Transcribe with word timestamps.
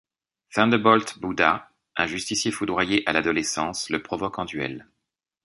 Thunderbolt 0.55 1.19
Buddha, 1.19 1.69
un 1.95 2.07
justicier 2.07 2.49
foudroyé 2.49 3.03
à 3.07 3.13
l'adolescence, 3.13 3.91
le 3.91 4.01
provoque 4.01 4.39
en 4.39 4.45
duel. 4.45 4.87